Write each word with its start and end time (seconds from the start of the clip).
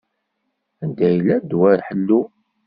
Anda 0.83 1.05
yella 1.13 1.35
ddwa 1.41 1.71
ḥellu? 1.87 2.21